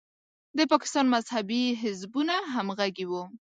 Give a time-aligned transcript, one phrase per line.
[0.57, 3.23] د پاکستان مذهبي حزبونه همغږي وو.